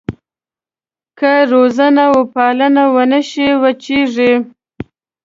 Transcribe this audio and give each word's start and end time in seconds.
که 1.19 1.31
روزنه 1.51 2.05
وپالنه 2.15 2.83
ونه 2.93 3.19
شي 3.29 3.47
وچېږي. 3.61 4.33